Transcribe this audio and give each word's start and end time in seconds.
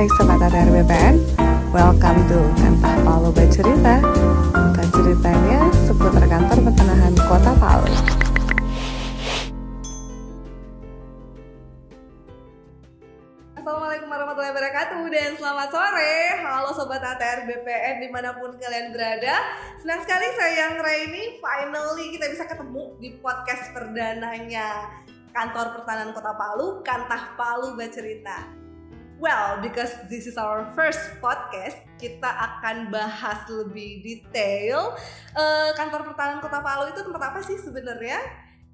Hai 0.00 0.08
Sobat 0.16 0.40
ATR 0.40 0.72
BPN, 0.72 1.16
welcome 1.76 2.24
to 2.24 2.40
Kantah 2.56 3.04
Palu 3.04 3.28
Bercerita 3.36 4.00
Tempat 4.48 4.88
ceritanya 4.96 5.68
seputar 5.76 6.24
kantor 6.24 6.72
pertanahan 6.72 7.12
kota 7.28 7.52
Palu. 7.60 7.92
Assalamualaikum 13.60 14.08
warahmatullahi 14.08 14.52
wabarakatuh 14.56 15.00
dan 15.12 15.30
selamat 15.36 15.68
sore. 15.68 16.16
Halo 16.48 16.72
Sobat 16.72 17.04
ATR 17.04 17.44
BPN 17.44 18.00
di 18.00 18.08
mana 18.08 18.32
pun 18.40 18.56
kalian 18.56 18.96
berada. 18.96 19.36
Senang 19.84 20.00
sekali 20.00 20.32
saya 20.32 20.64
yang 20.64 20.74
Raini 20.80 21.36
finally 21.44 22.16
kita 22.16 22.32
bisa 22.32 22.48
ketemu 22.48 22.96
di 23.04 23.20
podcast 23.20 23.68
perdananya 23.76 24.96
Kantor 25.36 25.76
Pertanahan 25.76 26.16
Kota 26.16 26.32
Palu, 26.32 26.80
Kantah 26.80 27.36
Palu 27.36 27.76
Bercerita 27.76 28.59
Well, 29.20 29.60
because 29.60 29.92
this 30.08 30.24
is 30.24 30.40
our 30.40 30.64
first 30.72 31.20
podcast, 31.20 31.76
kita 32.00 32.24
akan 32.24 32.88
bahas 32.88 33.44
lebih 33.52 34.00
detail 34.00 34.96
uh, 35.36 35.76
kantor 35.76 36.08
pertahanan 36.08 36.40
Kota 36.40 36.64
Palu 36.64 36.88
itu 36.88 37.04
tempat 37.04 37.28
apa 37.28 37.44
sih 37.44 37.60
sebenarnya? 37.60 38.16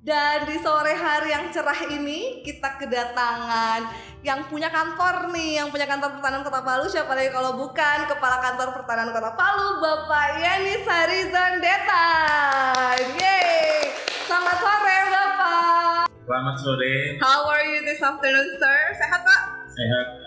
Dan 0.06 0.46
di 0.46 0.54
sore 0.62 0.94
hari 0.94 1.34
yang 1.34 1.50
cerah 1.50 1.90
ini 1.90 2.46
kita 2.46 2.78
kedatangan 2.78 3.90
yang 4.22 4.46
punya 4.46 4.70
kantor 4.70 5.34
nih, 5.34 5.58
yang 5.58 5.74
punya 5.74 5.90
kantor 5.90 6.14
pertahanan 6.14 6.46
Kota 6.46 6.62
Palu 6.62 6.86
siapa 6.86 7.10
lagi 7.18 7.34
kalau 7.34 7.58
bukan 7.58 8.06
Kepala 8.06 8.38
Kantor 8.38 8.70
Pertahanan 8.70 9.10
Kota 9.10 9.34
Palu, 9.34 9.82
Bapak 9.82 10.46
Yani 10.46 10.78
Sarizon 10.86 11.58
Detan. 11.58 13.02
Yeay! 13.18 13.90
Selamat 14.30 14.62
sore 14.62 14.98
Bapak. 15.10 16.06
Selamat 16.06 16.56
sore. 16.62 16.94
How 17.18 17.50
are 17.50 17.66
you 17.66 17.82
this 17.82 17.98
afternoon, 17.98 18.54
sir? 18.62 18.78
Sehat 18.94 19.26
Pak? 19.26 19.40
Sehat 19.74 20.25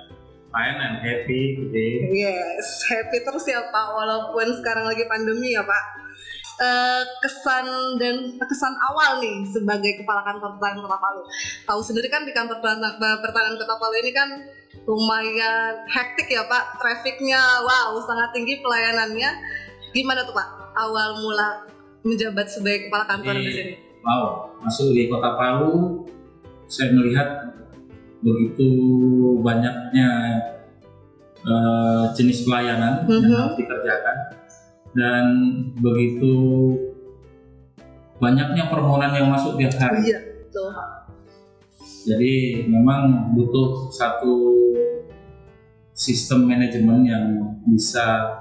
fine 0.49 0.77
and 0.77 0.97
happy 1.01 1.57
today. 1.57 2.09
Yes, 2.09 2.85
happy 2.89 3.21
terus 3.21 3.45
ya 3.45 3.61
Pak, 3.69 3.87
walaupun 3.93 4.47
sekarang 4.61 4.85
lagi 4.89 5.05
pandemi 5.05 5.53
ya 5.53 5.63
Pak. 5.63 5.83
Uh, 6.59 7.07
kesan 7.23 7.95
dan 8.03 8.35
kesan 8.35 8.75
awal 8.91 9.23
nih 9.23 9.47
sebagai 9.47 10.03
kepala 10.03 10.27
kantor 10.27 10.59
pertahanan 10.59 10.83
Kota 10.83 10.99
Palu. 10.99 11.23
Tahu 11.63 11.79
sendiri 11.79 12.11
kan 12.11 12.27
di 12.27 12.35
kantor 12.35 12.59
pertahanan 12.59 13.55
Kota 13.55 13.75
Palu 13.79 13.95
ini 14.03 14.11
kan 14.11 14.27
lumayan 14.83 15.87
hektik 15.87 16.27
ya 16.27 16.43
Pak, 16.51 16.83
trafficnya 16.83 17.39
wow 17.63 17.95
sangat 18.03 18.35
tinggi 18.35 18.59
pelayanannya. 18.59 19.31
Gimana 19.95 20.27
tuh 20.27 20.35
Pak 20.35 20.47
awal 20.75 21.23
mula 21.23 21.63
menjabat 22.03 22.51
sebagai 22.51 22.91
kepala 22.91 23.07
kantor 23.07 23.39
di, 23.39 23.43
di 23.47 23.51
sini? 23.55 23.73
Wow, 24.03 24.59
masuk 24.59 24.91
di 24.91 25.07
Kota 25.07 25.39
Palu, 25.39 26.03
saya 26.67 26.91
melihat 26.91 27.55
begitu 28.19 28.69
banyaknya 29.39 30.09
uh, 31.43 32.11
jenis 32.15 32.43
pelayanan 32.43 33.07
mm-hmm. 33.07 33.23
yang 33.23 33.39
harus 33.39 33.55
dikerjakan 33.55 34.17
dan 34.91 35.25
begitu 35.79 36.35
banyaknya 38.19 38.67
permohonan 38.67 39.15
yang 39.15 39.27
masuk 39.31 39.55
tiap 39.55 39.79
hari. 39.79 40.11
Iya, 40.11 40.19
betul. 40.43 40.69
Jadi 42.09 42.33
memang 42.67 43.31
butuh 43.37 43.91
satu 43.93 44.35
sistem 45.95 46.47
manajemen 46.47 47.07
yang 47.07 47.25
bisa 47.67 48.39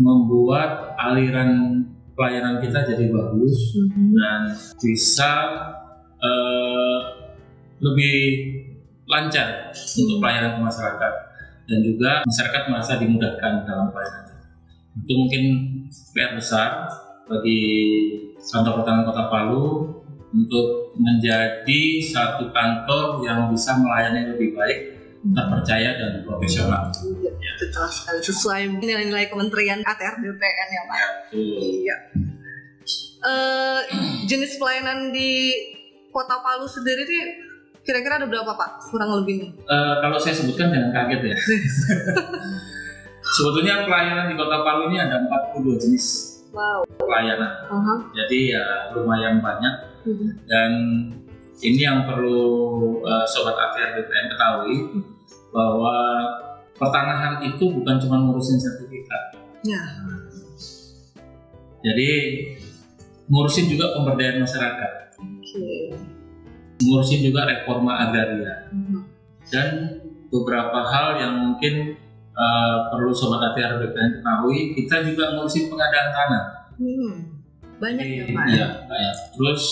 membuat 0.00 0.96
aliran 0.96 1.84
pelayanan 2.16 2.60
kita 2.60 2.84
jadi 2.84 3.08
bagus 3.12 3.56
mm-hmm. 3.76 4.08
dan 4.16 4.40
bisa 4.80 5.32
uh, 6.20 6.98
lebih 7.80 8.16
lancar 9.10 9.74
untuk 9.74 10.16
pelayanan 10.22 10.60
ke 10.60 10.60
masyarakat 10.62 11.12
dan 11.66 11.78
juga 11.82 12.10
masyarakat 12.26 12.62
merasa 12.70 12.92
dimudahkan 13.00 13.52
dalam 13.66 13.88
pelayanan. 13.90 14.26
Itu 15.02 15.12
mungkin 15.16 15.42
PR 16.14 16.34
besar 16.38 16.90
bagi 17.30 17.62
kantor 18.42 18.82
pertahanan 18.82 19.06
Kota 19.06 19.24
Palu 19.30 19.64
untuk 20.30 20.94
menjadi 20.98 21.82
satu 22.02 22.50
kantor 22.50 23.22
yang 23.22 23.50
bisa 23.50 23.78
melayani 23.78 24.34
lebih 24.34 24.54
baik, 24.54 24.78
terpercaya 25.30 25.90
dan 25.98 26.22
profesional. 26.26 26.90
Iya, 26.90 27.32
ya. 27.34 27.52
betul 27.58 27.86
sekali 27.90 28.20
sesuai 28.22 28.60
nilai-nilai 28.78 29.26
Kementerian 29.30 29.82
ATR 29.82 30.18
BPN 30.22 30.68
ya 30.70 30.82
Pak. 30.86 30.98
Ya, 30.98 31.08
iya. 31.34 31.96
Uh, 33.20 33.80
jenis 34.26 34.58
pelayanan 34.58 35.14
di 35.14 35.54
Kota 36.10 36.42
Palu 36.42 36.66
sendiri 36.66 37.06
nih 37.06 37.49
Kira-kira 37.80 38.20
ada 38.20 38.26
berapa 38.28 38.52
Pak 38.52 38.92
kurang 38.92 39.24
lebih 39.24 39.34
nih? 39.40 39.50
Uh, 39.64 39.94
kalau 40.04 40.20
saya 40.20 40.36
sebutkan 40.36 40.68
jangan 40.68 40.92
kaget 40.92 41.32
ya. 41.32 41.36
Sebetulnya 43.40 43.88
pelayanan 43.88 44.28
di 44.28 44.34
Kota 44.36 44.60
Palu 44.60 44.92
ini 44.92 45.00
ada 45.00 45.24
42 45.56 45.80
jenis 45.80 46.04
wow. 46.52 46.84
pelayanan. 47.00 47.52
Uh 47.72 47.80
-huh. 47.80 47.98
Jadi 48.12 48.52
ya 48.52 48.92
lumayan 48.92 49.40
banyak 49.40 49.74
uh 50.04 50.08
mhm. 50.08 50.16
-huh. 50.16 50.32
dan 50.44 50.70
ini 51.60 51.80
yang 51.84 52.04
perlu 52.04 52.40
uh, 53.04 53.24
sobat 53.24 53.56
ATR 53.56 53.96
BPN 53.96 54.26
ketahui 54.28 54.76
uh 54.76 54.80
-huh. 55.00 55.02
bahwa 55.52 55.96
pertanahan 56.76 57.40
itu 57.48 57.64
bukan 57.64 57.96
cuma 57.96 58.20
ngurusin 58.28 58.60
sertifikat. 58.60 59.40
Ya. 59.64 59.80
Jadi 61.80 62.08
ngurusin 63.32 63.72
juga 63.72 63.96
pemberdayaan 63.96 64.44
masyarakat. 64.44 64.92
Okay 65.16 65.79
ngurusin 66.80 67.20
juga 67.20 67.44
reforma 67.44 68.08
agraria 68.08 68.72
hmm. 68.72 69.00
dan 69.52 69.68
beberapa 70.32 70.80
hal 70.88 71.20
yang 71.20 71.34
mungkin 71.36 71.98
uh, 72.32 72.88
perlu 72.88 73.12
sobat 73.12 73.52
ATR 73.52 73.82
BPN 73.84 74.20
ketahui 74.20 74.72
kita 74.78 75.04
juga 75.04 75.36
ngurusin 75.36 75.68
pengadaan 75.68 76.08
tanah 76.10 76.44
hmm. 76.80 77.12
banyak 77.76 78.06
ya 78.06 78.24
Pak 78.32 78.44
iya 78.48 78.68
banyak 78.88 79.14
terus 79.36 79.62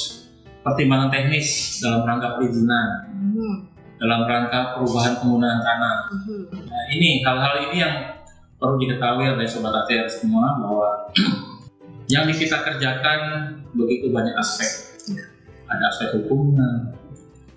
pertimbangan 0.61 1.09
teknis 1.09 1.81
dalam 1.81 2.05
rangka 2.05 2.37
perizinan 2.37 3.09
hmm. 3.09 3.57
dalam 3.97 4.29
rangka 4.29 4.77
perubahan 4.77 5.17
penggunaan 5.23 5.61
tanah 5.65 5.97
hmm. 6.13 6.45
nah, 6.53 6.85
ini 6.93 7.25
hal-hal 7.25 7.55
ini 7.71 7.77
yang 7.81 7.95
perlu 8.59 8.77
diketahui 8.77 9.39
oleh 9.39 9.47
sobat 9.47 9.87
ATR 9.87 10.11
semua 10.11 10.59
bahwa 10.59 11.09
yang 12.13 12.27
kita 12.29 12.59
kerjakan 12.65 13.21
begitu 13.77 14.11
banyak 14.11 14.35
aspek 14.35 14.67
ya. 14.67 14.88
Ada 15.69 15.85
aspek 15.93 16.09
hukumnya 16.17 16.99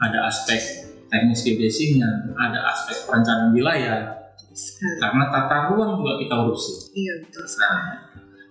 ada 0.02 0.26
aspek 0.28 0.60
teknis 1.08 1.46
geodesinya, 1.46 2.34
ada 2.34 2.74
aspek 2.74 3.06
perencanaan 3.06 3.54
wilayah, 3.54 4.32
Sekali. 4.52 4.98
karena 4.98 5.24
tata 5.30 5.58
ruang 5.72 6.02
juga 6.02 6.14
kita 6.18 6.36
urusi. 6.42 6.74
Iya 6.98 7.14
betul. 7.22 7.46
Nah, 7.62 7.80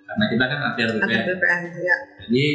karena 0.07 0.25
kita 0.31 0.45
kan 0.47 0.59
ATR 0.71 0.91
BPN. 1.01 1.25
BPN 1.27 1.61
ya. 1.83 1.97
Jadi 2.23 2.47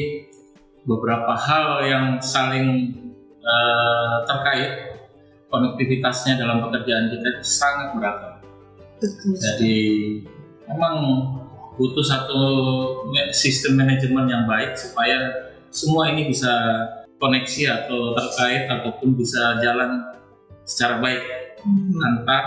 beberapa 0.87 1.33
hal 1.35 1.67
yang 1.83 2.05
saling 2.23 2.95
uh, 3.43 4.23
terkait 4.23 4.95
konektivitasnya 5.51 6.39
dalam 6.39 6.63
pekerjaan 6.69 7.11
kita 7.11 7.27
itu 7.35 7.43
sangat 7.43 7.97
beragam. 7.97 8.33
Jadi 9.35 9.75
memang 10.71 10.95
butuh 11.75 12.05
satu 12.05 12.43
sistem 13.35 13.83
manajemen 13.83 14.31
yang 14.31 14.47
baik 14.47 14.79
supaya 14.79 15.44
semua 15.75 16.07
ini 16.15 16.31
bisa 16.31 16.51
koneksi 17.19 17.63
atau 17.67 18.15
terkait 18.15 18.71
ataupun 18.71 19.19
bisa 19.19 19.59
jalan 19.59 19.99
secara 20.63 21.03
baik 21.03 21.21
hmm. 21.67 21.99
antar 21.99 22.43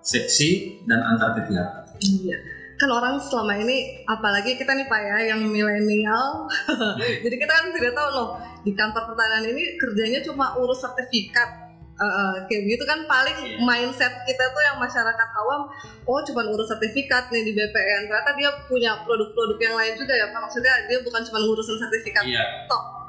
seksi 0.00 0.80
dan 0.88 1.04
antar 1.04 1.36
kegiatan. 1.36 1.84
Iya. 2.00 2.36
Kan 2.80 2.88
orang 2.88 3.20
selama 3.20 3.60
ini, 3.60 4.08
apalagi 4.08 4.56
kita 4.56 4.72
nih 4.72 4.88
Pak 4.88 5.00
ya, 5.04 5.36
yang 5.36 5.44
milenial, 5.44 6.48
jadi 7.24 7.36
kita 7.36 7.52
kan 7.52 7.66
tidak 7.76 7.92
tahu 7.92 8.08
loh 8.16 8.28
di 8.64 8.72
kantor 8.72 9.12
pertanian 9.12 9.52
ini 9.52 9.76
kerjanya 9.76 10.24
cuma 10.24 10.56
urus 10.56 10.80
sertifikat, 10.80 11.59
Uh, 12.00 12.32
kayak 12.48 12.64
gitu 12.64 12.80
kan 12.88 13.04
paling 13.04 13.36
yeah. 13.44 13.60
mindset 13.60 14.08
kita 14.24 14.40
tuh 14.56 14.62
yang 14.64 14.80
masyarakat 14.80 15.28
awam 15.36 15.68
oh 16.08 16.20
cuma 16.24 16.48
urus 16.48 16.72
sertifikat 16.72 17.28
nih 17.28 17.44
di 17.44 17.52
BPN 17.52 18.08
ternyata 18.08 18.32
dia 18.40 18.48
punya 18.64 19.04
produk-produk 19.04 19.60
yang 19.60 19.76
lain 19.76 19.92
juga 20.00 20.16
ya 20.16 20.32
Pak 20.32 20.48
maksudnya 20.48 20.88
dia 20.88 20.96
bukan 21.04 21.20
cuma 21.28 21.44
ngurusin 21.44 21.76
sertifikat 21.76 22.24
yeah. 22.24 22.64
tok 22.64 23.00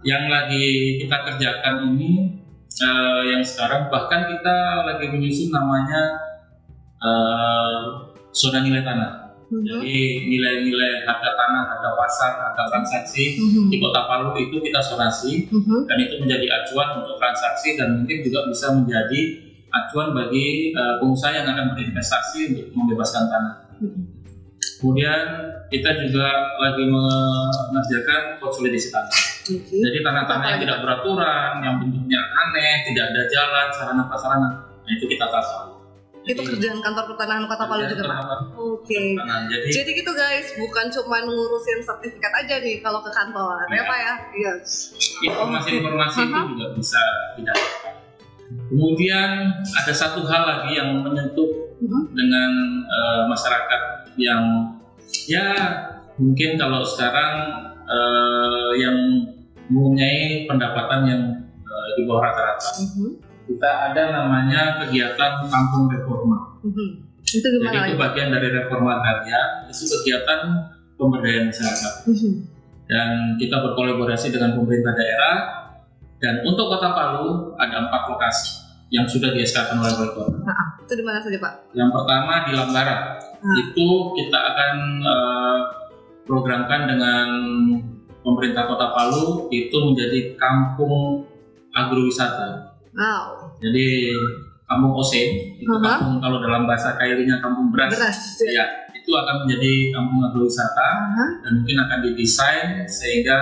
yang 0.00 0.24
lagi 0.32 0.96
kita 1.04 1.16
kerjakan 1.20 1.92
ini 1.92 2.40
uh, 2.80 3.22
yang 3.26 3.42
sekarang 3.44 3.92
bahkan 3.92 4.24
kita 4.30 4.56
lagi 4.88 5.06
menyusun 5.12 5.52
namanya 5.52 6.02
uh, 7.02 8.08
zona 8.30 8.62
nilai 8.62 8.80
tanah. 8.86 9.29
Jadi 9.50 10.30
nilai-nilai 10.30 11.02
harga 11.02 11.30
tanah, 11.34 11.62
harga 11.74 11.90
pasar, 11.98 12.32
harga 12.38 12.64
transaksi 12.70 13.34
mm-hmm. 13.34 13.66
di 13.66 13.76
Kota 13.82 14.06
Palu 14.06 14.38
itu 14.38 14.62
kita 14.62 14.78
sonasi 14.78 15.50
mm-hmm. 15.50 15.90
dan 15.90 15.96
itu 15.98 16.14
menjadi 16.22 16.46
acuan 16.62 17.02
untuk 17.02 17.18
transaksi 17.18 17.74
dan 17.74 17.98
mungkin 17.98 18.22
juga 18.22 18.46
bisa 18.46 18.70
menjadi 18.70 19.20
acuan 19.74 20.14
bagi 20.14 20.70
uh, 20.70 21.02
pengusaha 21.02 21.34
yang 21.34 21.50
akan 21.50 21.74
berinvestasi 21.74 22.38
untuk 22.54 22.66
membebaskan 22.78 23.26
tanah. 23.26 23.54
Mm-hmm. 23.82 24.04
Kemudian 24.80 25.20
kita 25.66 25.90
juga 25.98 26.26
lagi 26.62 26.84
mengerjakan 26.86 28.38
konsolidasi 28.38 28.88
tanah. 28.94 29.18
Okay. 29.50 29.82
Jadi 29.82 29.98
tanah-tanah 30.06 30.46
yang 30.46 30.60
tidak 30.62 30.78
beraturan, 30.86 31.58
yang 31.58 31.74
bentuknya 31.82 32.22
aneh, 32.22 32.86
tidak 32.86 33.04
ada 33.10 33.22
jalan, 33.26 33.66
sarana 33.74 34.02
prasarana, 34.06 34.48
nah 34.62 34.92
itu 34.94 35.10
kita 35.10 35.26
tata. 35.26 35.79
Itu 36.30 36.42
kerjaan 36.46 36.78
kantor 36.80 37.04
pertanahan 37.14 37.44
Kota 37.50 37.64
Palu 37.66 37.82
juga, 37.90 38.02
Pak. 38.06 38.18
Oke. 38.54 39.02
Jadi 39.50 39.70
Jadi 39.74 39.90
gitu 39.98 40.10
guys, 40.14 40.48
bukan 40.54 40.86
cuma 40.94 41.18
ngurusin 41.24 41.78
sertifikat 41.82 42.32
aja 42.44 42.54
nih 42.62 42.78
kalau 42.78 43.00
ke 43.02 43.10
kantor, 43.10 43.66
ya 43.68 43.74
Iya. 43.74 43.82
Pak 43.86 43.98
ya? 43.98 44.14
Iya. 44.30 44.52
informasi-informasi 45.20 46.18
itu 46.24 46.34
Aha. 46.34 46.48
juga 46.48 46.66
bisa 46.76 47.02
tidak. 47.36 47.56
Kemudian 48.50 49.30
ada 49.54 49.92
satu 49.94 50.26
hal 50.26 50.42
lagi 50.42 50.74
yang 50.74 51.02
menyentuh 51.06 51.70
dengan 52.12 52.50
eh, 52.84 53.22
masyarakat 53.30 53.80
yang 54.18 54.42
ya 55.30 55.46
mungkin 56.18 56.58
kalau 56.58 56.82
sekarang 56.82 57.34
eh, 57.86 58.70
yang 58.82 58.96
mempunyai 59.70 60.44
pendapatan 60.50 61.00
yang 61.06 61.22
eh, 61.62 61.88
di 61.94 62.02
bawah 62.10 62.26
rata-rata. 62.26 62.68
Kita 63.50 63.70
ada 63.90 64.02
namanya 64.14 64.78
kegiatan 64.78 65.42
kampung 65.50 65.90
reforma. 65.90 66.54
Mhm. 66.62 66.88
Itu 67.26 67.42
Jadi 67.42 67.58
gimana 67.58 67.90
itu 67.90 67.94
lagi? 67.94 67.98
bagian 67.98 68.28
dari 68.30 68.48
reforma 68.54 68.90
agraria, 69.02 69.40
itu 69.66 69.84
kegiatan 69.90 70.40
pemberdayaan 70.94 71.50
masyarakat. 71.50 71.94
Mhm. 72.06 72.32
dan 72.90 73.38
kita 73.38 73.54
berkolaborasi 73.62 74.34
dengan 74.34 74.58
pemerintah 74.58 74.90
daerah 74.90 75.36
dan 76.18 76.42
untuk 76.42 76.66
Kota 76.66 76.90
Palu 76.90 77.54
ada 77.54 77.86
empat 77.86 78.10
lokasi 78.10 78.66
yang 78.90 79.06
sudah 79.06 79.30
dieskakan 79.30 79.78
oleh 79.78 79.94
wali 79.94 80.10
kota. 80.10 80.42
Itu 80.82 80.98
di 80.98 81.04
mana 81.06 81.22
saja 81.22 81.38
Pak? 81.38 81.70
Yang 81.70 81.90
pertama 81.94 82.50
di 82.50 82.52
Langgara, 82.58 83.14
Hmm. 83.38 83.54
itu 83.54 83.86
kita 84.18 84.34
akan 84.42 84.74
eh, 85.00 85.60
programkan 86.26 86.90
dengan 86.90 87.26
pemerintah 88.26 88.66
Kota 88.66 88.90
Palu 88.90 89.46
itu 89.48 89.76
menjadi 89.86 90.34
kampung 90.34 91.22
agrowisata. 91.70 92.69
Wow, 92.90 93.54
Jadi 93.62 94.10
kampung 94.66 94.94
OC 94.98 95.12
itu 95.58 95.66
Aha. 95.66 95.82
kampung 95.98 96.22
kalau 96.22 96.38
dalam 96.42 96.66
bahasa 96.66 96.94
kailinya 96.94 97.42
kampung 97.42 97.74
beras. 97.74 97.90
beras. 97.90 98.18
Ya, 98.46 98.86
itu 98.94 99.10
akan 99.10 99.46
menjadi 99.46 99.94
kampung 99.94 100.20
agrowisata 100.26 100.88
Aha. 101.10 101.26
dan 101.42 101.50
mungkin 101.62 101.76
akan 101.86 101.98
didesain 102.06 102.86
sehingga 102.86 103.36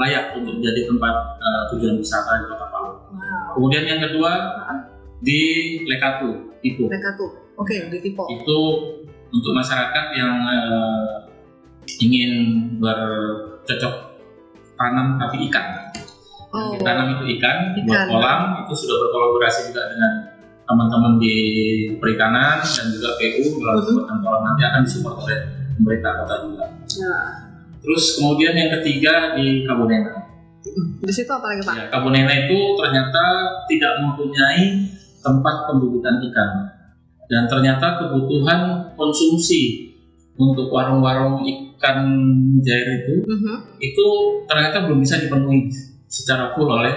layak 0.00 0.32
untuk 0.40 0.56
menjadi 0.56 0.88
tempat 0.88 1.14
uh, 1.36 1.62
tujuan 1.74 2.00
wisata 2.00 2.40
di 2.40 2.44
Kota 2.48 2.66
Palu. 2.72 2.90
Wow. 2.92 3.48
Kemudian 3.56 3.84
yang 3.84 4.00
kedua 4.00 4.32
di 5.20 5.40
Lekatu, 5.84 6.56
Ipo. 6.64 6.88
Mereka 6.88 7.20
tuh. 7.20 7.30
Oke, 7.60 7.76
di 7.92 7.98
Tipo. 8.00 8.24
Itu 8.32 8.58
untuk 9.28 9.52
masyarakat 9.52 10.04
yang 10.16 10.34
uh, 10.48 11.28
ingin 12.00 12.32
bercocok 12.80 14.16
tanam 14.80 15.20
tapi 15.20 15.44
ikan. 15.52 15.92
Oh. 16.50 16.74
ditanam 16.74 17.14
itu 17.14 17.38
ikan, 17.38 17.78
buat 17.86 17.94
Ikan. 17.94 18.06
kolam 18.10 18.40
itu 18.62 18.74
sudah 18.74 18.96
berkolaborasi 19.00 19.70
juga 19.70 19.86
dengan 19.86 20.12
teman-teman 20.66 21.18
di 21.18 21.34
perikanan 21.96 22.58
dan 22.58 22.86
juga 22.90 23.14
PU 23.14 23.42
Mhm. 23.44 23.62
pembuatan 23.86 24.18
kolam 24.18 24.42
nanti 24.44 24.62
akan 24.64 24.80
disupport 24.82 25.16
oleh 25.20 25.38
pemerintah 25.74 26.12
kota 26.18 26.34
juga. 26.44 26.64
Nah, 27.00 27.26
Terus 27.80 28.04
kemudian 28.14 28.52
yang 28.52 28.70
ketiga 28.76 29.32
di 29.32 29.64
Kabunena. 29.64 30.12
di 31.00 31.08
situ 31.08 31.32
apa 31.32 31.48
lagi 31.48 31.64
Pak? 31.64 31.72
Ya, 31.72 31.84
Kabunena 31.88 32.28
itu 32.28 32.58
ternyata 32.76 33.24
tidak 33.64 33.92
mempunyai 33.98 34.84
tempat 35.18 35.54
pembibitan 35.64 36.20
ikan. 36.20 36.50
Dan 37.24 37.48
ternyata 37.48 37.96
kebutuhan 37.96 38.60
konsumsi 38.92 39.96
untuk 40.36 40.68
warung-warung 40.68 41.40
ikan 41.40 42.04
jair 42.60 42.84
itu 43.00 43.24
Mhm. 43.24 43.80
itu 43.80 44.06
ternyata 44.44 44.84
belum 44.84 45.00
bisa 45.00 45.16
dipenuhi 45.16 45.72
secara 46.10 46.50
full 46.52 46.66
oleh 46.66 46.90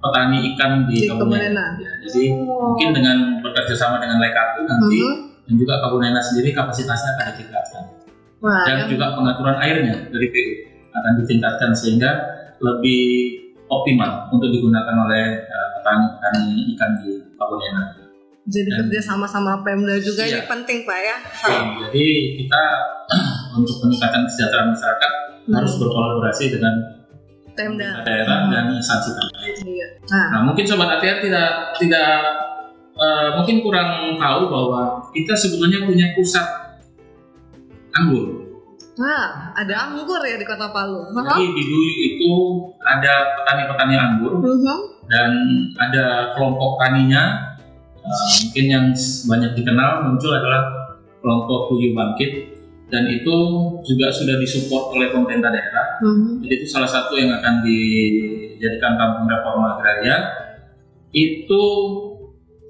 petani 0.00 0.52
ikan 0.52 0.84
di, 0.84 1.04
Di. 1.04 1.08
Ya, 1.08 1.92
jadi 2.04 2.22
mungkin 2.34 2.88
dengan 2.92 3.16
bekerja 3.40 3.72
sama 3.72 3.96
dengan 3.96 4.16
Lekatu 4.18 4.64
nanti 4.64 5.00
Mhm. 5.00 5.44
dan 5.44 5.54
juga 5.54 5.74
Kabunena 5.78 6.20
sendiri 6.20 6.50
kapasitasnya 6.50 7.10
akan 7.14 7.26
ditingkatkan 7.32 7.84
Wah, 8.40 8.64
dan 8.64 8.84
yang- 8.84 8.90
juga 8.90 9.12
pengaturan 9.12 9.56
airnya 9.58 9.96
dari 10.08 10.28
PU 10.28 10.52
akan 10.90 11.12
ditingkatkan 11.20 11.70
sehingga 11.72 12.10
lebih 12.58 13.02
optimal 13.66 14.28
untuk 14.30 14.48
digunakan 14.48 14.96
oleh 14.98 15.24
eh, 15.40 15.68
petani-petani 15.74 16.44
ikan 16.74 16.90
di 16.98 17.08
Kabunena. 17.34 17.82
jadi 18.44 18.68
dan- 18.68 18.78
kerja 18.84 19.00
sama-sama 19.02 19.60
Pemda 19.60 19.96
juga 19.98 20.20
Iya. 20.22 20.36
ini 20.36 20.42
penting 20.44 20.78
Pak 20.84 20.98
ya. 20.98 21.16
Jadi 21.80 22.04
kita 22.36 22.62
untuk 23.56 23.74
peningkatan 23.80 24.24
kesejahteraan 24.24 24.68
masyarakat 24.68 25.12
Hmm. 25.44 25.54
harus 25.54 25.72
berkolaborasi 25.76 26.52
dengan 26.52 26.72
Pemda. 27.54 28.02
daerah 28.02 28.38
Hmm. 28.40 28.50
dan 28.50 28.64
instansi 28.72 29.10
terkait. 29.10 29.56
Iya. 29.62 29.86
Nah, 30.06 30.26
Nah, 30.30 30.40
mungkin 30.44 30.64
sobat 30.64 30.90
ATR 30.92 31.18
tidak 31.20 31.48
tidak 31.76 32.10
eh, 32.94 33.28
mungkin 33.34 33.58
kurang 33.58 33.90
tahu 34.14 34.46
bahwa 34.46 34.80
kita 35.10 35.34
sebetulnya 35.34 35.82
punya 35.82 36.14
pusat 36.14 36.46
anggur. 37.92 38.46
nah, 38.94 39.50
ada 39.52 39.74
anggur 39.84 40.22
ya 40.22 40.38
di 40.38 40.46
Kota 40.46 40.70
Palu. 40.70 41.10
Jadi 41.10 41.44
di 41.50 41.62
Duyu 41.64 41.92
itu 42.06 42.30
ada 42.80 43.34
petani-petani 43.34 43.94
anggur 43.96 44.38
Mhm. 44.38 44.78
dan 45.10 45.30
ada 45.76 46.04
kelompok 46.30 46.78
taninya. 46.78 47.50
Eh, 47.98 48.14
mungkin 48.44 48.64
yang 48.68 48.86
banyak 49.26 49.50
dikenal 49.54 50.06
muncul 50.06 50.30
adalah 50.30 50.94
kelompok 51.18 51.74
Duyu 51.74 51.90
Bangkit 51.90 52.53
dan 52.94 53.10
itu 53.10 53.36
juga 53.82 54.06
sudah 54.14 54.38
disupport 54.38 54.94
oleh 54.94 55.10
pemerintah 55.10 55.50
daerah. 55.50 55.98
Mhm. 55.98 56.46
Jadi 56.46 56.54
itu 56.62 56.66
salah 56.70 56.86
satu 56.86 57.18
yang 57.18 57.34
akan 57.42 57.66
dijadikan 57.66 58.94
kampung 58.94 59.26
reforma 59.26 59.74
agraria. 59.74 60.16
Itu 61.10 61.62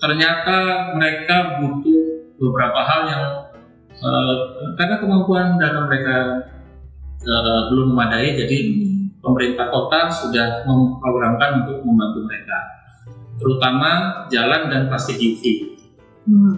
ternyata 0.01 0.89
mereka 0.97 1.61
butuh 1.61 2.01
beberapa 2.41 2.81
hal 2.81 3.01
yang 3.05 3.25
eh, 4.01 4.37
karena 4.81 4.97
kemampuan 4.97 5.61
dana 5.61 5.85
mereka 5.85 6.17
eh, 7.21 7.63
belum 7.69 7.93
memadai, 7.93 8.33
jadi 8.41 8.59
pemerintah 9.21 9.69
kota 9.69 10.09
sudah 10.09 10.65
memprogramkan 10.65 11.65
untuk 11.65 11.85
membantu 11.85 12.21
mereka, 12.25 12.59
terutama 13.37 13.91
jalan 14.33 14.73
dan 14.73 14.89
plastik 14.89 15.21
UV. 15.21 15.77
Mhm. 16.25 16.53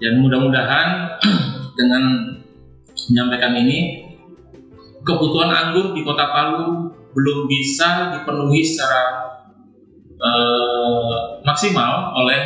Dan 0.00 0.12
mudah-mudahan 0.24 1.20
dengan 1.78 2.04
menyampaikan 3.10 3.52
ini, 3.56 3.78
kebutuhan 5.02 5.50
anggur 5.50 5.92
di 5.92 6.00
Kota 6.02 6.30
Palu 6.30 6.88
belum 7.12 7.38
bisa 7.44 8.14
dipenuhi 8.16 8.64
secara 8.64 9.02
eh, 10.16 11.16
maksimal 11.42 12.14
oleh 12.16 12.40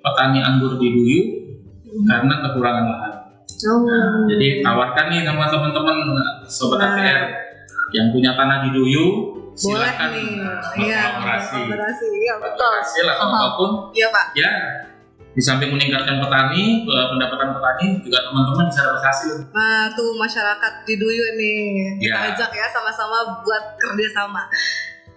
petani 0.00 0.40
anggur 0.40 0.80
di 0.80 0.88
Duyu 0.90 1.20
karena 2.08 2.34
kekurangan 2.42 2.84
lahan. 2.88 3.12
Oh. 3.58 3.82
Nah, 3.82 4.22
jadi 4.30 4.62
tawarkan 4.62 5.06
nih 5.10 5.26
sama 5.26 5.50
teman-teman 5.50 5.96
sobat 6.46 6.78
Nah. 6.78 6.94
ATR 6.94 7.20
yang 7.90 8.12
punya 8.14 8.36
tanah 8.38 8.68
di 8.68 8.70
Duyu, 8.70 9.04
silakan 9.58 10.08
nih. 10.14 10.28
Iya, 10.78 11.00
berkolaborasi. 11.18 11.56
berkolaborasi. 11.66 12.06
Iya, 12.22 12.34
betul. 12.38 12.70
Hasil 12.70 13.06
atau 13.08 13.26
Aha. 13.26 13.34
apa 13.34 13.48
pun 13.58 13.70
Iya, 13.90 14.06
Pak. 14.08 14.24
ya 14.36 14.50
di 15.38 15.46
samping 15.46 15.70
meningkatkan 15.70 16.18
petani 16.18 16.82
eh, 16.82 17.06
pendapatan 17.08 17.54
petani 17.54 17.86
juga 18.02 18.18
teman-teman 18.20 18.66
bisa 18.66 18.80
dapat 18.82 19.02
hasil 19.04 19.34
Nah, 19.48 19.86
tuh 19.94 20.10
masyarakat 20.18 20.72
di 20.82 20.94
Duyu 20.96 21.24
nih 21.32 21.58
kita 22.02 22.10
Ya. 22.10 22.34
ajak 22.34 22.50
ya 22.50 22.66
sama-sama 22.68 23.38
buat 23.40 23.78
kerjasama. 23.78 24.50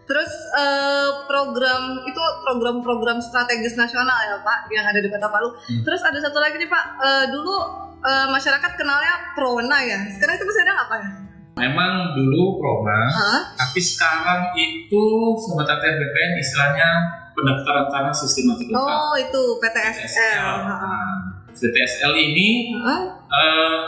Terus 0.03 0.29
eh, 0.53 1.09
program 1.25 1.81
itu 2.03 2.21
program-program 2.41 3.17
strategis 3.17 3.73
nasional 3.73 4.13
ya 4.21 4.37
Pak 4.39 4.69
yang 4.69 4.85
ada 4.85 4.99
di 4.99 5.07
Kota 5.07 5.25
Palu. 5.25 5.49
Hmm. 5.49 5.81
Terus 5.81 6.01
ada 6.01 6.19
satu 6.19 6.37
lagi 6.37 6.55
nih 6.55 6.67
Pak, 6.67 6.85
Eh, 6.99 7.25
dulu 7.31 7.55
eh, 7.99 8.27
masyarakat 8.29 8.71
kenalnya 8.75 9.33
Prona 9.33 9.77
ya. 9.81 9.99
Sekarang 10.07 10.35
itu 10.35 10.45
masih 10.45 10.61
ada 10.61 10.73
nggak 10.75 10.87
Pak 10.87 10.99
ya? 10.99 11.11
memang 11.53 12.15
dulu 12.15 12.57
Proma 12.57 13.11
Hah? 13.11 13.41
tapi 13.53 13.77
sekarang 13.77 14.55
itu 14.55 15.03
sobat 15.37 15.67
ATR 15.67 15.93
BPN 15.93 16.39
istilahnya 16.39 16.89
pendaftaran 17.31 17.85
tanah 17.87 18.13
sistematik 18.13 18.67
lengkap 18.67 18.81
Oh 18.81 19.13
itu 19.15 19.41
PTSL. 19.57 20.45
Nah, 20.63 21.15
PTSL 21.51 22.13
ini 22.13 22.47
Hah? 22.75 23.01
eh, 23.29 23.81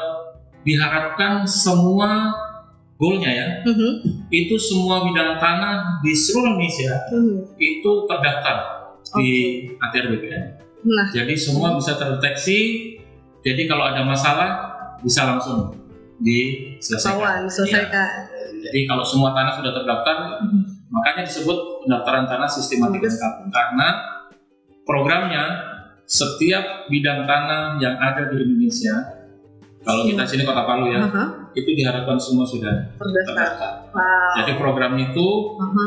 diharapkan 0.63 1.43
semua 1.43 2.31
goalnya 2.95 3.31
ya 3.31 3.47
Mhm. 3.67 3.91
itu 4.31 4.55
semua 4.55 5.03
bidang 5.03 5.35
tanah 5.35 5.99
di 5.99 6.15
seluruh 6.15 6.55
Indonesia 6.55 6.93
Mhm. 7.11 7.37
itu 7.57 7.91
terdaftar 8.07 8.57
di 9.13 9.29
ATR 9.77 10.07
BPN 10.09 10.43
Nah, 10.83 11.07
Jadi 11.15 11.31
semua 11.39 11.79
bisa 11.79 11.95
terdeteksi. 11.95 12.59
Jadi 13.39 13.61
kalau 13.63 13.87
ada 13.87 14.03
masalah 14.03 14.49
bisa 14.99 15.23
langsung 15.23 15.71
diselesaikan. 16.19 17.15
kawan 17.15 17.41
selesaikan. 17.47 18.27
Jadi 18.59 18.79
kalau 18.83 19.03
semua 19.03 19.31
tanah 19.31 19.55
sudah 19.55 19.71
terdaftar, 19.71 20.15
Mhm. 20.43 20.62
Makanya 21.03 21.27
disebut 21.27 21.83
pendaftaran 21.83 22.23
tanah 22.31 22.47
sistematik 22.47 23.03
lengkap. 23.03 23.33
Karena 23.51 23.87
programnya 24.87 25.43
setiap 26.07 26.87
bidang 26.87 27.27
tanah 27.27 27.75
yang 27.83 27.99
ada 27.99 28.31
di 28.31 28.39
Indonesia, 28.39 29.19
kalau 29.83 30.07
kita 30.07 30.23
sini 30.23 30.47
Kota 30.47 30.63
Palu 30.63 30.95
ya, 30.95 31.03
Aha, 31.03 31.51
itu 31.51 31.75
diharapkan 31.75 32.15
semua 32.15 32.47
sudah 32.47 32.95
Terdaftar. 32.95 33.91
Wow. 33.91 34.31
Jadi 34.39 34.51
program 34.55 34.95
itu 34.95 35.27
Aha. 35.59 35.85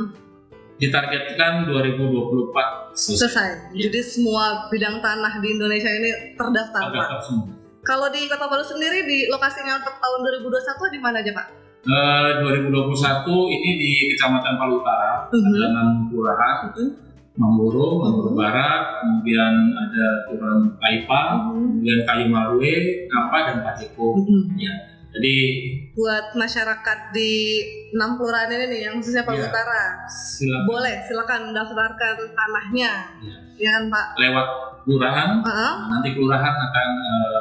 ditargetkan 0.76 1.64
2024 1.64 2.92
selesai. 2.92 3.16
selesai. 3.24 3.48
Iya. 3.72 3.88
Jadi 3.88 4.00
semua 4.04 4.68
bidang 4.68 5.00
tanah 5.00 5.40
di 5.40 5.48
Indonesia 5.48 5.88
ini 5.88 6.36
terdaftar 6.36 6.80
Pak. 6.84 6.92
Terdaftar 6.92 7.20
semua. 7.24 7.46
Kalau 7.88 8.12
di 8.12 8.28
Kota 8.28 8.52
Palu 8.52 8.64
sendiri 8.68 9.08
di 9.08 9.32
lokasinya 9.32 9.80
untuk 9.80 9.96
tahun 9.96 10.18
2021 10.44 10.92
di 10.92 11.00
mana 11.00 11.24
aja 11.24 11.32
Pak? 11.32 11.65
Eh, 11.86 12.30
2021 12.42 13.46
ini 13.46 13.70
di 13.78 13.90
Kecamatan 14.10 14.58
Palu 14.58 14.82
Utara, 14.82 15.30
Mhm. 15.30 15.54
ada 15.54 15.66
enam 15.70 15.88
kelurahan, 16.10 16.56
Mhm. 16.74 16.86
Mamboro, 17.38 18.02
Mamboro 18.02 18.30
Mhm. 18.34 18.38
Barat, 18.42 18.82
kemudian 19.04 19.54
ada 19.70 20.06
Kelurahan 20.26 20.66
Paipa, 20.82 21.22
kemudian 21.46 22.00
Kayu 22.02 22.26
Marue, 22.26 22.74
Ngapa, 23.06 23.38
dan 23.46 23.56
Paceko. 23.62 24.18
Jadi 25.16 25.36
Buat 25.96 26.36
masyarakat 26.36 26.98
di 27.14 27.32
enam 27.94 28.18
kelurahan 28.18 28.50
ini 28.50 28.64
nih, 28.68 28.80
yang 28.84 28.94
khususnya 28.98 29.22
Palu 29.22 29.38
Iya. 29.38 29.48
Utara, 29.48 29.82
silakan 30.10 30.66
boleh 30.66 30.94
silakan 31.06 31.40
mendaftarkan 31.48 32.14
tanahnya, 32.34 32.92
ya 33.56 33.68
kan 33.70 33.84
Pak? 33.88 34.06
lewat 34.18 34.46
kelurahan, 34.82 35.28
Heeh. 35.40 35.74
nanti 35.88 36.08
kelurahan 36.12 36.52
akan 36.52 36.88
eh, 37.00 37.40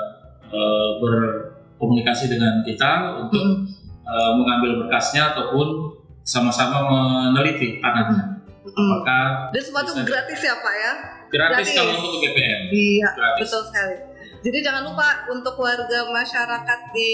eh, 0.53 0.89
berkomunikasi 1.01 2.29
dengan 2.29 2.61
kita 2.61 2.91
untuk 3.25 3.43
Mhm. 3.43 3.74
Eh, 4.05 4.31
mengambil 4.33 4.85
berkasnya 4.85 5.33
ataupun 5.33 5.97
sama-sama 6.21 6.77
meneliti 6.85 7.77
tanahnya. 7.79 8.37
Mhm. 8.65 8.73
Apakah 8.75 9.23
Dan 9.53 9.61
semua 9.61 9.81
itu 9.81 9.93
gratis 10.01 10.39
ya 10.41 10.55
Pak 10.57 10.75
ya? 10.75 10.93
gratis 11.25 11.67
Gratis. 11.67 11.75
kalau 11.75 11.93
untuk 11.99 12.21
BPN? 12.21 12.61
Iya, 12.71 13.09
Gratis. 13.13 13.41
betul 13.45 13.63
sekali. 13.69 13.97
Jadi 14.41 14.57
jangan 14.61 14.83
lupa 14.85 15.07
untuk 15.27 15.57
warga 15.57 15.99
masyarakat 16.07 16.79
di 16.93 17.11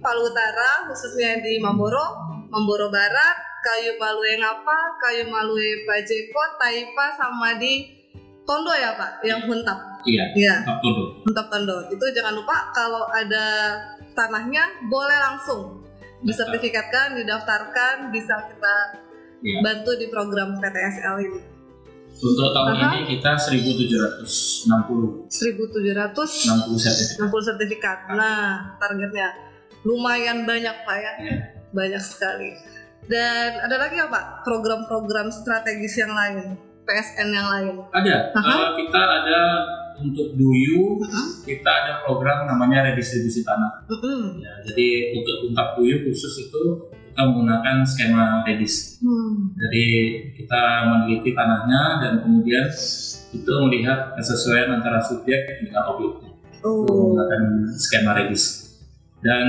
Palu 0.00 0.24
Utara, 0.26 0.88
khususnya 0.88 1.36
di 1.38 1.60
Mamboro, 1.60 2.16
Mamboro 2.48 2.88
Barat, 2.88 3.36
Kayu 3.60 4.00
Malue 4.00 4.40
Ngapa, 4.40 4.78
Kayu 4.98 5.28
Malue 5.28 5.84
Pajeko, 5.84 6.42
Taipa, 6.56 7.12
sama 7.12 7.60
di 7.60 7.92
Tondo 8.42 8.72
ya 8.72 8.96
Pak, 8.96 9.20
yang 9.20 9.44
Huntap. 9.44 10.00
Iya, 10.06 10.22
Iya, 10.32 10.54
tak 10.64 10.80
dulu. 10.80 11.20
Huntap 11.28 11.46
Tondo. 11.50 11.76
Itu 11.92 12.04
jangan 12.14 12.32
lupa 12.32 12.72
kalau 12.72 13.04
ada 13.10 13.76
tanahnya 14.14 14.64
boleh 14.88 15.18
langsung 15.18 15.82
disertifikatkan, 16.26 17.14
didaftarkan, 17.16 18.10
bisa 18.10 18.34
kita 18.50 18.76
Iya. 19.44 19.60
bantu 19.62 19.94
di 20.00 20.06
program 20.10 20.58
PTSL 20.58 21.16
ini. 21.22 21.40
Untuk 22.16 22.48
tahun 22.56 22.80
Aha. 22.80 22.96
ini 22.96 23.00
kita 23.12 23.36
1760 23.36 25.28
1700 25.28 26.48
60 26.48 26.80
sertifikat. 26.80 27.28
60 27.28 27.44
sertifikat. 27.44 27.98
Nah, 28.16 28.80
targetnya 28.80 29.28
lumayan 29.84 30.48
banyak 30.48 30.76
Pak 30.82 30.96
ya. 30.96 31.12
Iya. 31.20 31.36
Banyak 31.70 32.00
sekali. 32.00 32.56
Dan 33.06 33.60
ada 33.60 33.76
lagi 33.76 34.00
ya 34.00 34.08
Pak 34.08 34.42
program-program 34.42 35.28
strategis 35.28 36.00
yang 36.00 36.10
lain, 36.10 36.56
PSN 36.88 37.28
yang 37.30 37.46
lain. 37.52 37.84
Ada. 37.92 38.32
Aha. 38.32 38.54
Eh, 38.64 38.68
kita 38.80 38.98
ada 38.98 39.40
untuk 40.00 40.36
Duyu, 40.36 41.00
Mhm. 41.00 41.46
kita 41.46 41.70
ada 41.70 41.92
program 42.04 42.46
namanya 42.46 42.92
redistribusi 42.92 43.42
tanah. 43.42 43.86
Mm-mm. 43.88 44.40
Ya, 44.40 44.52
jadi 44.64 45.16
untuk 45.16 45.50
untak 45.50 45.76
Duyu 45.76 46.06
khusus 46.06 46.48
itu 46.48 46.62
kita 46.92 47.32
menggunakan 47.32 47.80
skema 47.88 48.44
redis. 48.44 49.00
Hmm. 49.00 49.56
Jadi 49.56 49.86
kita 50.36 50.62
meneliti 50.84 51.32
tanahnya 51.32 51.82
dan 52.04 52.12
kemudian 52.20 52.68
itu 53.32 53.52
melihat 53.64 54.12
kesesuaian 54.20 54.68
antara 54.76 55.00
subjek 55.00 55.64
dengan 55.64 55.96
objeknya. 55.96 56.36
Itu 56.52 56.68
Oh. 56.68 56.84
menggunakan 56.84 57.72
skema 57.72 58.12
redis. 58.20 58.68
Dan 59.24 59.48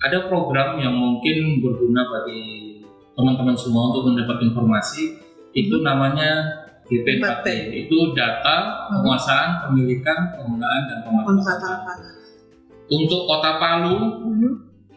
ada 0.00 0.28
program 0.28 0.76
yang 0.80 0.92
mungkin 0.92 1.64
berguna 1.64 2.04
bagi 2.04 2.80
teman-teman 3.16 3.56
semua 3.56 3.92
untuk 3.92 4.12
mendapat 4.12 4.44
informasi 4.44 5.16
itu 5.52 5.76
namanya 5.80 6.44
GP4T 6.90 7.46
itu 7.78 7.96
data 8.12 8.56
Hmm. 8.90 8.98
penguasaan 8.98 9.50
pemilikan 9.62 10.34
penggunaan 10.34 10.82
dan 10.90 10.98
pemanfaatan 11.06 11.78
untuk 12.90 13.20
kota 13.24 13.56
Palu 13.56 13.96
Mhm. 14.26 14.50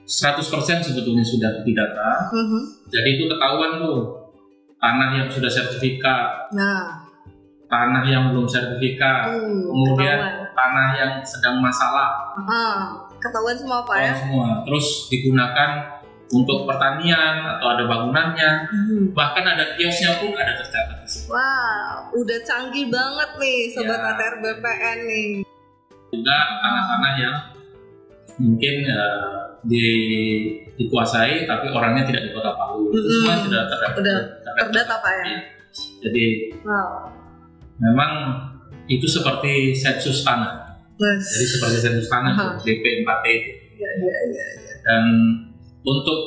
100% 0.04 0.82
sebetulnya 0.84 1.24
sudah 1.24 1.62
didata. 1.62 2.28
Mhm. 2.34 2.90
jadi 2.90 3.10
itu 3.16 3.24
ketahuan 3.30 3.80
tuh. 3.80 4.02
Tanah 4.76 5.16
yang 5.16 5.32
sudah 5.32 5.48
sertifikat. 5.48 6.52
Nah, 6.52 7.08
tanah 7.72 8.04
yang 8.04 8.36
belum 8.36 8.44
sertifikat. 8.44 9.32
Uh, 9.32 9.64
kemudian 9.64 10.20
ketahuan. 10.20 10.52
tanah 10.52 10.88
yang 10.92 11.12
sedang 11.24 11.64
masalah. 11.64 12.36
Ah, 12.44 13.00
ketahuan 13.16 13.56
semua 13.56 13.80
Pak 13.82 13.96
ya. 13.96 14.12
Ketahuan 14.12 14.20
semua. 14.20 14.48
Terus 14.68 14.86
digunakan 15.08 15.70
untuk 16.34 16.66
pertanian 16.66 17.36
atau 17.48 17.68
ada 17.70 17.84
bangunannya 17.84 18.52
Mhm. 18.68 19.04
bahkan 19.14 19.46
ada 19.46 19.74
kiosnya 19.74 20.18
pun 20.18 20.34
ada 20.34 20.54
tercatat 20.56 20.98
di 20.98 21.08
situ 21.08 21.30
Wah, 21.30 22.10
udah 22.12 22.40
canggih 22.42 22.90
banget 22.90 23.30
nih 23.38 23.60
sobat 23.70 23.96
Ya. 23.96 24.10
ATR 24.12 24.36
BPN 24.40 25.00
nih. 25.04 25.30
juga 26.12 26.34
tanah-tanah 26.60 27.14
yang 27.16 27.36
mungkin 28.36 28.76
eh, 28.84 29.34
di, 29.64 29.86
dikuasai 30.76 31.46
tapi 31.46 31.70
orangnya 31.70 32.04
tidak 32.04 32.22
di 32.24 32.32
kota 32.32 32.52
Palu 32.52 32.90
itu 32.90 32.98
Mm-mm. 33.00 33.14
semua 33.16 33.36
sudah 33.40 33.62
terdata. 33.66 33.96
Udah 33.96 34.16
terdata. 34.44 34.96
Pak 35.00 35.12
ya. 35.12 35.24
Iya. 35.24 35.40
Jadi 36.02 36.26
Wow. 36.62 37.10
memang 37.80 38.12
itu 38.86 39.06
seperti 39.06 39.74
sensus 39.74 40.22
tanah. 40.22 40.82
Yes. 40.96 41.26
Jadi 41.32 41.46
seperti 41.48 41.78
sensus 41.80 42.08
tanah 42.08 42.34
DP 42.60 42.84
4T 43.02 43.26
itu. 43.28 43.50
Ya, 43.76 43.90
ya, 43.98 44.16
ya. 44.30 44.46
Dan 44.84 45.04
untuk 45.84 46.20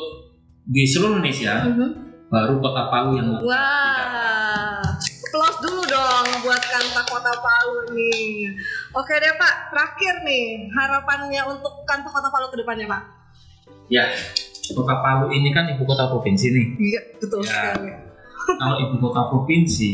di 0.66 0.82
seluruh 0.84 1.18
Indonesia 1.18 1.64
Mhm. 1.64 1.88
baru 2.26 2.58
kota 2.58 2.82
Palu 2.90 3.10
yang 3.16 3.28
Wah, 3.38 4.82
applause 4.82 5.58
dulu 5.62 5.82
dong 5.86 6.26
buat 6.42 6.58
kantor 6.58 7.04
Kota 7.06 7.32
Palu 7.38 7.94
nih. 7.94 8.50
Oke 8.92 9.14
deh 9.14 9.32
Pak, 9.32 9.70
terakhir 9.70 10.14
nih 10.22 10.66
harapannya 10.70 11.42
untuk 11.46 11.86
kantor 11.86 12.10
Kota 12.10 12.28
Palu 12.28 12.46
ke 12.50 12.56
depannya 12.58 12.86
Pak. 12.86 13.02
Ya, 13.86 14.10
kota 14.68 14.94
Palu 14.98 15.30
ini 15.30 15.54
kan 15.54 15.70
ibu 15.70 15.86
kota 15.86 16.10
provinsi 16.10 16.46
nih. 16.50 16.66
Iya, 16.76 17.00
betul 17.22 17.40
Ya. 17.46 17.50
sekali. 17.72 17.90
Kalau 18.58 18.76
ibu 18.82 18.96
kota 18.98 19.22
provinsi 19.30 19.90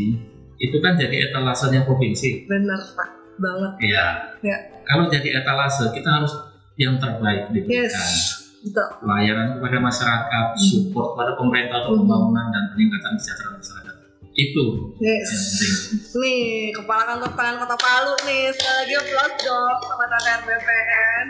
itu 0.56 0.76
kan 0.80 0.96
jadi 0.96 1.28
etalasenya 1.28 1.84
provinsi. 1.84 2.48
Benar 2.48 2.80
Pak, 2.96 3.08
banget. 3.36 3.72
Iya. 3.82 4.06
Ya. 4.40 4.56
Kalau 4.82 5.06
jadi 5.06 5.44
etalase 5.44 5.92
kita 5.92 6.08
harus 6.08 6.32
yang 6.74 6.96
terbaik 6.96 7.52
diberikan. 7.52 7.84
Yes, 7.92 8.41
betul. 8.62 8.88
Pelayanan 9.02 9.46
kepada 9.54 9.76
masyarakat, 9.78 10.46
support 10.56 11.06
kepada 11.14 11.32
pemerintah 11.34 11.78
untuk 11.82 11.92
Mhm. 11.92 12.00
pembangunan 12.00 12.46
dan 12.48 12.64
peningkatan 12.70 13.12
kesejahteraan 13.14 13.56
masyarakat. 13.58 13.94
Itu 14.32 14.64
Yes. 14.96 15.28
yang 15.28 15.44
penting. 15.44 15.74
Nih, 16.16 16.46
kepala 16.72 17.02
kantor 17.04 17.30
tangan 17.36 17.56
Kota 17.60 17.76
Palu 17.76 18.14
nih, 18.24 18.48
sekali 18.48 18.76
lagi 18.80 18.94
applause 18.96 19.36
dong 19.42 19.78
sama 19.82 20.04
TTR 20.08 20.40
BPN. 20.42 21.24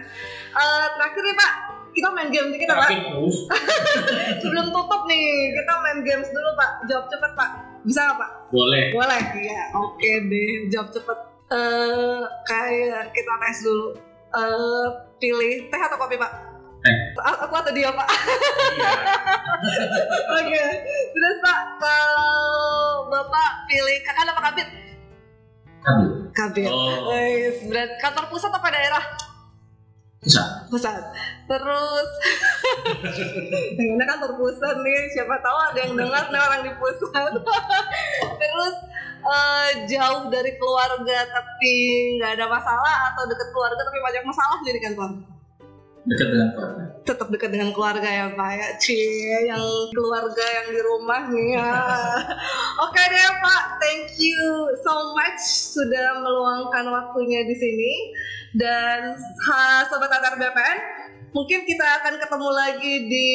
Eh, 0.52 0.86
terakhir 0.94 1.22
nih 1.24 1.34
Pak, 1.34 1.52
kita 1.90 2.08
main 2.08 2.28
game 2.30 2.48
dikit 2.52 2.68
ya 2.70 2.76
Pak. 2.78 2.90
Sebelum 4.42 4.66
tutup 4.70 5.02
nih, 5.04 5.26
kita 5.50 5.72
main 5.82 5.98
games 6.02 6.30
dulu 6.30 6.50
Pak. 6.54 6.70
Jawab 6.86 7.06
cepet 7.08 7.32
Pak. 7.34 7.50
Bisa 7.82 8.00
nggak 8.06 8.18
Pak? 8.18 8.30
Boleh. 8.54 8.84
Boleh, 8.94 9.22
iya. 9.34 9.62
Oke 9.74 10.10
deh, 10.22 10.70
jawab 10.70 10.94
cepet. 10.94 11.18
Eh, 11.50 12.22
kayak 12.46 13.10
kita 13.10 13.32
tes 13.40 13.58
dulu. 13.60 13.86
Eh, 14.32 14.86
pilih 15.18 15.68
teh 15.68 15.80
atau 15.80 15.98
kopi 15.98 16.14
Pak? 16.14 16.51
Teh. 16.82 16.96
A- 17.22 17.40
Aku 17.46 17.54
atau 17.54 17.70
dia 17.70 17.94
Pak? 17.94 18.08
Iya. 18.74 18.92
Oke. 20.42 20.64
Terus 21.14 21.36
Pak, 21.38 21.58
kalau 21.78 23.06
Bapak 23.06 23.50
pilih 23.70 23.96
kakak 24.02 24.26
apa 24.26 24.42
kabit? 24.50 24.68
Kabel. 25.82 26.10
Kabit. 26.34 26.70
Oh, 26.70 27.10
Wih, 27.10 27.70
berat 27.70 27.90
kantor 28.02 28.26
pusat 28.30 28.50
apa 28.50 28.68
daerah? 28.70 29.04
bisa. 30.22 30.38
Pusat. 30.70 31.02
Terus 31.50 32.08
ini 33.82 34.04
kantor 34.06 34.38
pusat 34.38 34.78
nih, 34.78 35.10
siapa 35.10 35.34
tahu 35.42 35.58
ada 35.58 35.78
yang 35.82 35.98
dengar 35.98 36.30
nih 36.30 36.38
orang 36.38 36.62
di 36.62 36.72
pusat. 36.78 37.32
Terus 38.42 38.74
eh, 39.18 39.68
jauh 39.90 40.30
dari 40.30 40.54
keluarga 40.54 41.18
tapi 41.26 41.74
nggak 42.22 42.38
ada 42.38 42.46
masalah 42.46 43.10
atau 43.10 43.26
deket 43.26 43.50
keluarga 43.50 43.82
tapi 43.82 43.98
banyak 43.98 44.22
masalah 44.22 44.56
nih 44.62 44.72
di 44.78 44.82
kantor? 44.86 45.10
Dekat 46.02 46.28
dengan 46.34 46.48
keluarga. 46.50 46.82
Tetap 47.06 47.28
dekat 47.30 47.50
dengan 47.54 47.70
keluarga 47.70 48.08
ya 48.10 48.26
Pak 48.34 48.50
ya. 48.58 48.68
Cie, 48.82 49.46
yang 49.46 49.62
keluarga 49.94 50.42
yang 50.42 50.66
di 50.74 50.80
rumah 50.82 51.22
nih 51.30 51.48
ya. 51.54 51.72
Oke 52.86 53.02
deh 53.06 53.30
Pak, 53.38 53.64
thank 53.78 54.10
you 54.18 54.42
so 54.82 55.14
much 55.14 55.42
sudah 55.78 56.18
meluangkan 56.18 56.90
waktunya 56.90 57.46
di 57.46 57.54
sini. 57.54 57.92
Dan 58.52 59.14
ha, 59.16 59.86
Sobat 59.86 60.10
Atar 60.10 60.36
BPN, 60.36 60.78
mungkin 61.30 61.64
kita 61.64 61.86
akan 62.02 62.18
ketemu 62.18 62.48
lagi 62.50 62.94
di 63.06 63.30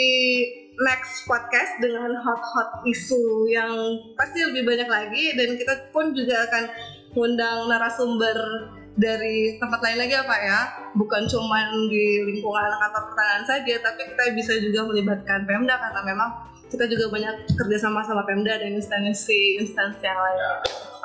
next 0.77 1.25
podcast 1.25 1.81
dengan 1.81 2.13
hot-hot 2.21 2.85
isu 2.85 3.49
yang 3.49 3.73
pasti 4.13 4.45
lebih 4.45 4.61
banyak 4.67 4.85
lagi 4.85 5.33
dan 5.33 5.57
kita 5.57 5.89
pun 5.89 6.13
juga 6.13 6.45
akan 6.45 6.63
undang 7.17 7.65
narasumber 7.65 8.37
dari 8.97 9.61
tempat 9.61 9.79
lain 9.85 9.97
lagi 10.01 10.13
ya 10.17 10.25
Pak 10.25 10.41
ya 10.41 10.59
bukan 10.97 11.29
cuma 11.29 11.69
di 11.87 12.25
lingkungan 12.25 12.65
kantor 12.81 13.03
pertanian 13.13 13.45
saja 13.45 13.73
tapi 13.85 14.01
kita 14.09 14.23
bisa 14.33 14.53
juga 14.57 14.89
melibatkan 14.89 15.45
Pemda 15.45 15.77
karena 15.77 16.01
memang 16.01 16.29
kita 16.67 16.89
juga 16.89 17.05
banyak 17.13 17.35
kerjasama 17.55 18.01
sama 18.03 18.25
Pemda 18.25 18.57
dan 18.57 18.73
instansi 18.73 19.61
instansi 19.61 20.03
yang 20.03 20.17
lain 20.17 20.41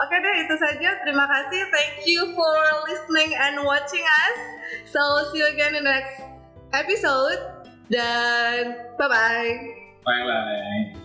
Oke 0.02 0.16
deh 0.18 0.37
itu 0.42 0.54
saja. 0.58 0.99
Terima 1.04 1.28
kasih. 1.28 1.62
Thank 1.70 2.08
you 2.08 2.34
for 2.34 2.56
listening 2.90 3.37
and 3.38 3.62
watching 3.62 4.02
us. 4.02 4.38
So 4.88 5.00
see 5.30 5.44
you 5.44 5.46
again 5.52 5.78
in 5.78 5.84
the 5.84 5.92
next 5.94 6.16
episode. 6.75 7.38
Dan 7.92 8.88
bye 8.99 9.06
bye. 9.06 9.52
Bye 10.02 10.25
bye. 10.26 11.01